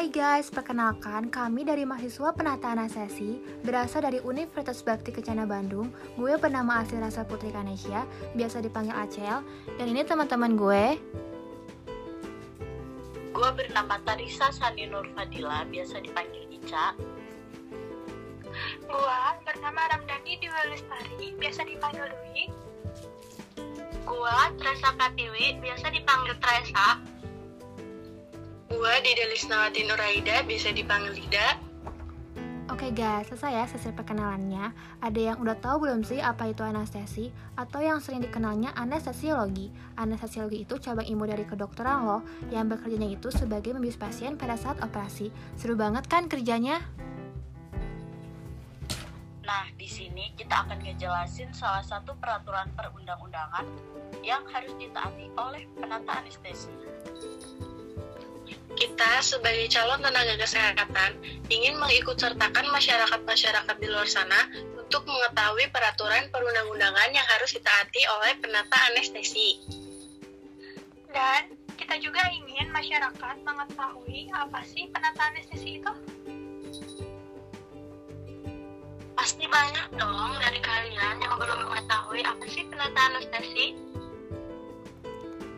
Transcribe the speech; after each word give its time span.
Hai 0.00 0.08
guys, 0.08 0.48
perkenalkan 0.48 1.28
kami 1.28 1.60
dari 1.60 1.84
mahasiswa 1.84 2.32
penata 2.32 2.72
anestesi 2.72 3.36
berasal 3.60 4.00
dari 4.00 4.16
Universitas 4.24 4.80
Bakti 4.80 5.12
Kencana 5.12 5.44
Bandung. 5.44 5.92
Gue 6.16 6.40
bernama 6.40 6.80
Asli 6.80 6.96
Rasa 6.96 7.20
Putri 7.20 7.52
Kanesia, 7.52 8.08
biasa 8.32 8.64
dipanggil 8.64 8.96
Acel. 8.96 9.44
Dan 9.76 9.92
ini 9.92 10.00
teman-teman 10.00 10.56
gue. 10.56 10.96
Gue 13.28 13.50
bernama 13.52 14.00
Tarisa 14.00 14.48
Sani 14.48 14.88
Nur 14.88 15.04
Fadila, 15.12 15.68
biasa 15.68 16.00
dipanggil 16.00 16.48
Ica. 16.48 16.96
Gua 18.88 19.36
bernama 19.44 19.84
Ramdhani 19.84 20.32
Dewi 20.40 20.62
Lestari, 20.72 21.36
biasa 21.36 21.68
dipanggil 21.68 22.08
Dwi. 22.08 22.48
Gua 24.08 24.48
Tresa 24.56 24.96
Pratiwi, 24.96 25.60
biasa 25.60 25.92
dipanggil 25.92 26.32
Tresa. 26.40 27.19
Gua 28.90 28.98
Dida 29.06 29.22
Lisnawati 29.30 29.86
Nuraida, 29.86 30.42
biasa 30.42 30.74
dipanggil 30.74 31.14
Lida. 31.14 31.62
Oke 32.74 32.90
guys, 32.90 33.30
selesai 33.30 33.54
ya 33.54 33.64
sesi 33.70 33.94
perkenalannya. 33.94 34.74
Ada 34.98 35.20
yang 35.30 35.38
udah 35.38 35.54
tahu 35.62 35.86
belum 35.86 36.02
sih 36.02 36.18
apa 36.18 36.50
itu 36.50 36.66
anestesi? 36.66 37.30
Atau 37.54 37.86
yang 37.86 38.02
sering 38.02 38.18
dikenalnya 38.18 38.74
anestesiologi. 38.74 39.70
Anestesiologi 39.94 40.66
itu 40.66 40.74
cabang 40.82 41.06
ilmu 41.06 41.22
dari 41.22 41.46
kedokteran 41.46 42.02
loh, 42.02 42.26
yang 42.50 42.66
bekerjanya 42.66 43.14
itu 43.14 43.30
sebagai 43.30 43.78
membius 43.78 43.94
pasien 43.94 44.34
pada 44.34 44.58
saat 44.58 44.82
operasi. 44.82 45.30
Seru 45.54 45.78
banget 45.78 46.10
kan 46.10 46.26
kerjanya? 46.26 46.82
Nah, 49.46 49.70
di 49.78 49.86
sini 49.86 50.34
kita 50.34 50.66
akan 50.66 50.82
ngejelasin 50.82 51.54
salah 51.54 51.86
satu 51.86 52.18
peraturan 52.18 52.66
perundang-undangan 52.74 53.70
yang 54.26 54.42
harus 54.50 54.74
ditaati 54.82 55.30
oleh 55.38 55.70
penata 55.78 56.26
anestesi. 56.26 56.74
Kita 58.80 59.20
sebagai 59.20 59.68
calon 59.68 60.00
tenaga 60.00 60.40
kesehatan 60.40 61.20
ingin 61.52 61.76
mengikutsertakan 61.76 62.64
masyarakat-masyarakat 62.72 63.76
di 63.76 63.86
luar 63.92 64.08
sana 64.08 64.48
untuk 64.72 65.04
mengetahui 65.04 65.68
peraturan 65.68 66.32
perundang-undangan 66.32 67.12
yang 67.12 67.28
harus 67.36 67.52
ditaati 67.52 68.02
oleh 68.08 68.40
penata 68.40 68.80
anestesi. 68.88 69.60
Dan 71.12 71.52
kita 71.76 72.00
juga 72.00 72.24
ingin 72.32 72.72
masyarakat 72.72 73.36
mengetahui 73.44 74.32
apa 74.32 74.64
sih 74.64 74.88
penata 74.88 75.28
anestesi 75.28 75.76
itu. 75.76 75.92
Pasti 79.12 79.44
banyak 79.44 80.00
dong 80.00 80.40
dari 80.40 80.56
kalian 80.64 81.20
yang 81.20 81.36
belum 81.36 81.68
mengetahui 81.68 82.24
apa 82.24 82.48
sih 82.48 82.64
penata 82.64 83.00
anestesi. 83.12 83.89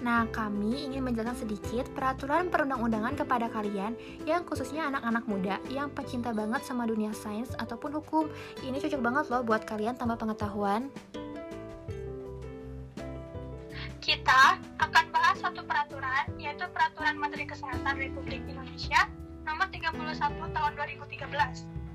Nah, 0.00 0.24
kami 0.32 0.88
ingin 0.88 1.04
menjelaskan 1.04 1.44
sedikit 1.44 1.84
peraturan 1.92 2.48
perundang-undangan 2.48 3.20
kepada 3.20 3.52
kalian 3.52 3.92
yang 4.24 4.48
khususnya 4.48 4.88
anak-anak 4.88 5.24
muda 5.28 5.56
yang 5.68 5.92
pecinta 5.92 6.32
banget 6.32 6.64
sama 6.64 6.88
dunia 6.88 7.12
sains 7.12 7.52
ataupun 7.60 8.00
hukum. 8.00 8.24
Ini 8.64 8.80
cocok 8.80 9.00
banget 9.04 9.24
loh 9.28 9.44
buat 9.44 9.68
kalian 9.68 10.00
tambah 10.00 10.16
pengetahuan. 10.16 10.88
Kita 14.00 14.56
akan 14.80 15.04
bahas 15.12 15.36
satu 15.44 15.60
peraturan, 15.68 16.24
yaitu 16.40 16.64
Peraturan 16.72 17.20
Menteri 17.20 17.44
Kesehatan 17.44 18.00
Republik 18.00 18.40
Indonesia 18.48 19.04
Nomor 19.44 19.68
31 19.68 20.16
Tahun 20.56 20.72
2013 20.80 21.28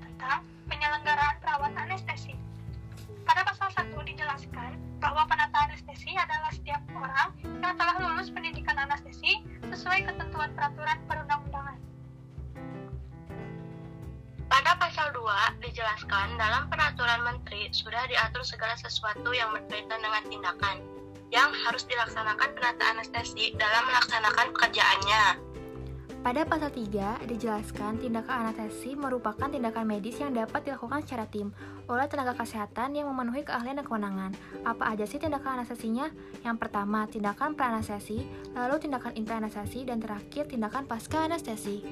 tentang 0.00 0.40
penyelenggaraan 0.72 1.36
perawat 1.44 1.72
anestesi. 1.76 2.32
Pada 3.28 3.44
pasal 3.44 3.68
1 3.76 3.92
dijelaskan 4.08 4.80
bahwa 5.00 5.28
penata 5.28 5.68
anestesi 5.68 6.16
adalah 6.16 6.50
setiap 6.50 6.79
yang 7.70 7.78
telah 7.78 8.02
lulus 8.02 8.34
pendidikan 8.34 8.74
anestesi 8.74 9.46
sesuai 9.62 10.02
ketentuan 10.02 10.50
peraturan 10.58 10.98
perundang-undangan. 11.06 11.78
Pada 14.50 14.74
pasal 14.74 15.14
2 15.14 15.62
dijelaskan 15.62 16.34
dalam 16.34 16.66
peraturan 16.66 17.22
menteri 17.22 17.70
sudah 17.70 18.10
diatur 18.10 18.42
segala 18.42 18.74
sesuatu 18.74 19.30
yang 19.30 19.54
berkaitan 19.54 20.02
dengan 20.02 20.22
tindakan 20.26 20.82
yang 21.30 21.54
harus 21.62 21.86
dilaksanakan 21.86 22.58
penata 22.58 22.82
anestesi 22.90 23.54
dalam 23.54 23.86
melaksanakan 23.86 24.50
pekerjaannya. 24.50 25.49
Pada 26.20 26.44
pasal 26.44 26.68
3 26.68 27.24
dijelaskan 27.32 27.96
tindakan 27.96 28.52
anestesi 28.52 28.92
merupakan 28.92 29.48
tindakan 29.48 29.88
medis 29.88 30.20
yang 30.20 30.36
dapat 30.36 30.68
dilakukan 30.68 31.00
secara 31.00 31.24
tim 31.24 31.48
oleh 31.88 32.04
tenaga 32.12 32.36
kesehatan 32.36 32.92
yang 32.92 33.08
memenuhi 33.08 33.40
keahlian 33.40 33.80
dan 33.80 33.88
kewenangan. 33.88 34.36
Apa 34.68 34.92
aja 34.92 35.08
sih 35.08 35.16
tindakan 35.16 35.64
anestesinya? 35.64 36.12
Yang 36.44 36.56
pertama, 36.60 37.08
tindakan 37.08 37.56
pra-anestesi, 37.56 38.20
lalu 38.52 38.76
tindakan 38.76 39.16
intra-anestesi, 39.16 39.88
dan 39.88 39.96
terakhir 39.96 40.44
tindakan 40.44 40.84
pasca 40.84 41.24
anestesi. 41.24 41.88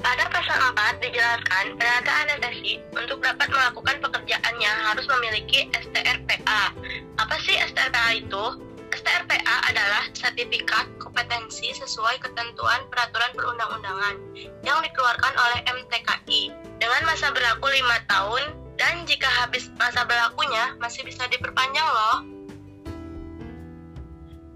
Pada 0.00 0.24
pasal 0.32 0.58
4 0.96 1.04
dijelaskan 1.04 1.64
penata 1.76 2.12
anestesi 2.24 2.80
untuk 2.96 3.20
dapat 3.20 3.52
melakukan 3.52 4.00
pekerjaannya 4.00 4.72
harus 4.80 5.04
memiliki 5.12 5.68
STRPA. 5.76 6.72
Apa 7.20 7.36
sih 7.44 7.60
STRPA 7.68 8.16
itu? 8.16 8.65
STRPA 9.06 9.70
adalah 9.70 10.10
sertifikat 10.18 10.90
kompetensi 10.98 11.70
sesuai 11.78 12.18
ketentuan 12.18 12.82
peraturan 12.90 13.30
perundang-undangan 13.38 14.18
yang 14.66 14.82
dikeluarkan 14.82 15.30
oleh 15.30 15.62
MTKI 15.62 16.50
dengan 16.82 17.06
masa 17.06 17.30
berlaku 17.30 17.70
5 17.70 18.10
tahun 18.10 18.42
dan 18.74 19.06
jika 19.06 19.30
habis 19.30 19.70
masa 19.78 20.02
berlakunya 20.10 20.74
masih 20.82 21.06
bisa 21.06 21.22
diperpanjang 21.30 21.86
loh. 21.86 22.26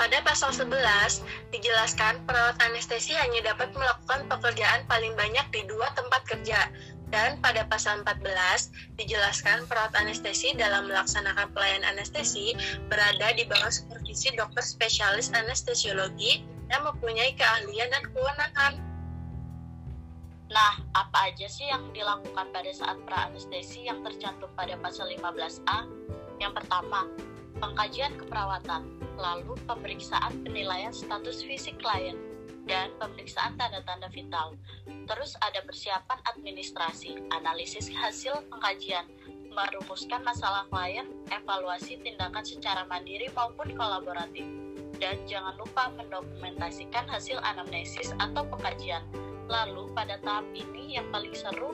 Pada 0.00 0.16
pasal 0.24 0.56
11 0.56 0.72
dijelaskan 1.52 2.24
perawat 2.24 2.56
anestesi 2.64 3.12
hanya 3.20 3.52
dapat 3.52 3.68
melakukan 3.76 4.32
pekerjaan 4.32 4.80
paling 4.88 5.12
banyak 5.12 5.44
di 5.52 5.60
dua 5.68 5.92
tempat 5.92 6.24
kerja, 6.24 6.72
dan 7.08 7.40
pada 7.40 7.64
pasal 7.68 8.04
14 8.04 9.00
dijelaskan 9.00 9.64
perawat 9.64 9.92
anestesi 9.96 10.52
dalam 10.56 10.88
melaksanakan 10.88 11.48
pelayanan 11.56 11.96
anestesi 11.96 12.52
berada 12.92 13.32
di 13.32 13.48
bawah 13.48 13.72
supervisi 13.72 14.32
dokter 14.36 14.60
spesialis 14.60 15.32
anestesiologi 15.32 16.44
yang 16.68 16.84
mempunyai 16.84 17.32
keahlian 17.32 17.88
dan 17.88 18.04
kewenangan. 18.12 18.74
Nah, 20.48 20.80
apa 20.96 21.28
aja 21.28 21.44
sih 21.44 21.68
yang 21.68 21.92
dilakukan 21.92 22.48
pada 22.52 22.72
saat 22.72 22.96
pra-anestesi 23.04 23.84
yang 23.84 24.00
tercantum 24.00 24.48
pada 24.56 24.80
pasal 24.80 25.12
15A? 25.12 25.84
Yang 26.40 26.52
pertama, 26.64 27.04
pengkajian 27.60 28.16
keperawatan, 28.16 28.88
lalu 29.20 29.52
pemeriksaan 29.68 30.40
penilaian 30.44 30.94
status 30.94 31.44
fisik 31.44 31.76
klien, 31.84 32.16
dan 32.68 32.92
pemeriksaan 33.00 33.56
tanda-tanda 33.56 34.06
vital. 34.12 34.54
Terus 34.86 35.34
ada 35.40 35.64
persiapan 35.64 36.20
administrasi, 36.36 37.16
analisis 37.32 37.88
hasil 37.88 38.44
pengkajian, 38.52 39.08
merumuskan 39.48 40.20
masalah 40.22 40.68
klien, 40.68 41.08
evaluasi 41.32 41.98
tindakan 42.04 42.44
secara 42.44 42.84
mandiri 42.86 43.32
maupun 43.32 43.72
kolaboratif. 43.74 44.44
Dan 45.00 45.24
jangan 45.24 45.56
lupa 45.56 45.90
mendokumentasikan 45.96 47.08
hasil 47.08 47.40
anamnesis 47.40 48.12
atau 48.20 48.44
pengkajian. 48.46 49.02
Lalu 49.48 49.88
pada 49.96 50.20
tahap 50.20 50.44
ini 50.52 51.00
yang 51.00 51.08
paling 51.08 51.32
seru, 51.32 51.72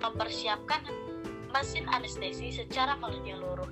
mempersiapkan 0.00 0.88
mesin 1.52 1.84
anestesi 1.92 2.48
secara 2.54 2.96
menyeluruh 2.96 3.68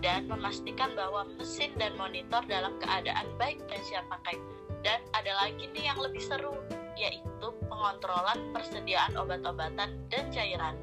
dan 0.00 0.30
memastikan 0.30 0.94
bahwa 0.94 1.26
mesin 1.36 1.74
dan 1.76 1.92
monitor 1.98 2.40
dalam 2.46 2.76
keadaan 2.80 3.26
baik 3.36 3.60
dan 3.68 3.80
siap 3.84 4.04
pakai 4.08 4.38
dan 4.84 5.00
ada 5.16 5.32
lagi 5.44 5.68
nih 5.72 5.88
yang 5.92 5.98
lebih 6.00 6.20
seru, 6.20 6.56
yaitu 6.96 7.48
pengontrolan 7.68 8.40
persediaan 8.56 9.12
obat-obatan 9.16 10.00
dan 10.08 10.24
cairan. 10.32 10.76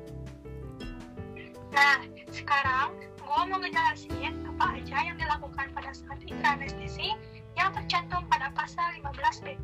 Nah, 1.74 2.06
sekarang 2.30 2.94
gue 3.18 3.42
mau 3.50 3.58
ngejelasin 3.58 4.46
apa 4.54 4.78
aja 4.78 4.98
yang 5.09 5.18
dilakukan 5.18 5.74
pada 5.74 5.90
saat 5.90 6.22
intra-anestesi 6.22 7.18
yang 7.57 7.74
tercantum 7.74 8.22
pada 8.30 8.54
pasal 8.54 8.94
15B. 9.01 9.57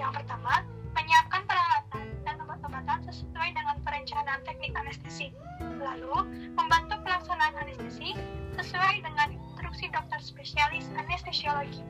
Yang 0.00 0.12
pertama, 0.16 0.64
menyiapkan 0.96 1.44
peralatan 1.44 2.04
dan 2.24 2.40
obat-obatan 2.40 2.98
sesuai 3.04 3.52
dengan 3.52 3.76
perencanaan 3.84 4.40
teknik 4.48 4.72
anestesi. 4.76 5.28
Lalu, 5.60 6.24
membantu 6.56 6.96
pelaksanaan 7.04 7.52
anestesi 7.60 8.16
sesuai 8.56 9.04
dengan 9.04 9.36
instruksi 9.36 9.92
dokter 9.92 10.20
spesialis 10.24 10.88
anestesiologi. 10.96 11.84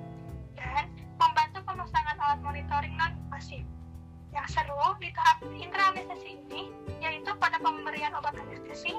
Dan 0.58 0.90
membantu 1.22 1.58
pemasangan 1.62 2.16
alat 2.19 2.40
monitoring 2.42 2.94
non-invasif. 2.98 3.62
Yang 4.32 4.46
seru 4.58 4.96
di 4.98 5.12
tahap 5.12 5.44
intra-anestesi 5.54 6.40
ini 6.48 6.72
yaitu 7.04 7.30
pada 7.36 7.60
pemberian 7.60 8.16
obat 8.16 8.34
anestesi, 8.34 8.92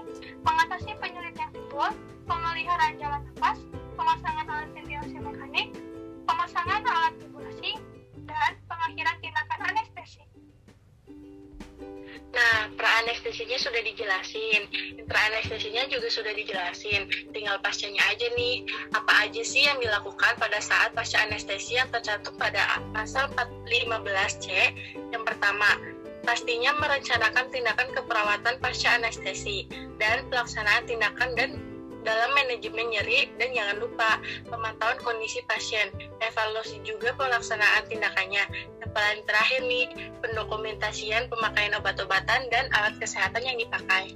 Pra-anestesinya 12.83 13.55
sudah 13.55 13.79
dijelasin, 13.79 14.67
intra-anestesinya 14.99 15.87
juga 15.87 16.11
sudah 16.11 16.35
dijelasin. 16.35 17.07
Tinggal 17.31 17.55
pascanya 17.63 18.03
aja 18.11 18.27
nih. 18.35 18.67
Apa 18.91 19.23
aja 19.23 19.39
sih 19.39 19.63
yang 19.63 19.79
dilakukan 19.79 20.35
pada 20.35 20.59
saat 20.59 20.91
pasca 20.91 21.23
anestesi 21.23 21.79
yang 21.79 21.87
tercantum 21.95 22.35
pada 22.35 22.83
pasal 22.91 23.31
415C? 23.39 24.75
Yang 25.15 25.23
pertama, 25.23 25.79
pastinya 26.27 26.75
merencanakan 26.75 27.47
tindakan 27.55 27.87
keperawatan 27.95 28.59
pasca 28.59 28.99
anestesi 28.99 29.63
dan 29.95 30.27
pelaksanaan 30.27 30.83
tindakan 30.83 31.39
dan 31.39 31.55
dalam 32.03 32.31
manajemen 32.35 32.91
nyeri 32.91 33.31
dan 33.39 33.51
jangan 33.55 33.79
lupa 33.79 34.19
pemantauan 34.47 34.99
kondisi 35.01 35.41
pasien, 35.49 35.89
evaluasi 36.19 36.79
juga 36.83 37.15
pelaksanaan 37.15 37.87
tindakannya. 37.87 38.43
Yang 38.83 38.91
paling 38.91 39.23
terakhir 39.25 39.61
nih, 39.65 39.85
pendokumentasian 40.21 41.31
pemakaian 41.31 41.75
obat-obatan 41.79 42.47
dan 42.51 42.67
alat 42.75 42.95
kesehatan 42.99 43.43
yang 43.43 43.57
dipakai. 43.57 44.15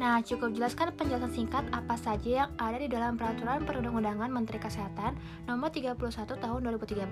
Nah, 0.00 0.24
cukup 0.24 0.56
jelaskan 0.56 0.96
penjelasan 0.96 1.28
singkat 1.28 1.60
apa 1.76 1.92
saja 1.92 2.48
yang 2.48 2.50
ada 2.56 2.80
di 2.80 2.88
dalam 2.88 3.20
Peraturan 3.20 3.68
Perundang-undangan 3.68 4.32
Menteri 4.32 4.56
Kesehatan 4.56 5.12
Nomor 5.44 5.68
31 5.68 6.00
Tahun 6.40 6.60
2013 6.64 7.04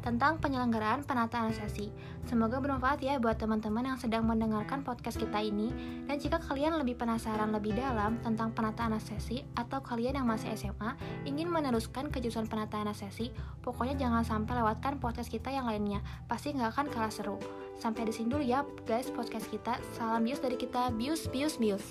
tentang 0.00 0.40
penyelenggaraan 0.40 1.04
penataan 1.04 1.52
anestesi. 1.52 1.92
Semoga 2.24 2.56
bermanfaat 2.56 3.04
ya 3.04 3.20
buat 3.20 3.36
teman-teman 3.36 3.92
yang 3.92 4.00
sedang 4.00 4.24
mendengarkan 4.24 4.80
podcast 4.80 5.20
kita 5.20 5.36
ini. 5.36 5.68
Dan 6.08 6.16
jika 6.16 6.40
kalian 6.40 6.80
lebih 6.80 6.96
penasaran 6.96 7.52
lebih 7.52 7.76
dalam 7.76 8.16
tentang 8.24 8.56
penataan 8.56 8.96
anestesi 8.96 9.44
atau 9.52 9.84
kalian 9.84 10.24
yang 10.24 10.24
masih 10.24 10.48
SMA 10.56 10.96
ingin 11.28 11.52
meneruskan 11.52 12.08
kejurusan 12.08 12.48
penataan 12.48 12.88
anestesi, 12.88 13.28
pokoknya 13.60 14.00
jangan 14.00 14.24
sampai 14.24 14.64
lewatkan 14.64 14.96
podcast 14.96 15.28
kita 15.28 15.52
yang 15.52 15.68
lainnya. 15.68 16.00
Pasti 16.24 16.56
nggak 16.56 16.72
akan 16.72 16.86
kalah 16.88 17.12
seru. 17.12 17.36
Sampai 17.80 18.04
di 18.04 18.12
sini 18.12 18.28
dulu 18.28 18.44
ya 18.44 18.60
guys 18.84 19.08
podcast 19.08 19.48
kita. 19.48 19.80
Salam 19.96 20.28
bius 20.28 20.44
dari 20.44 20.60
kita. 20.60 20.92
Bius, 20.92 21.24
bius, 21.32 21.56
bius. 21.56 21.84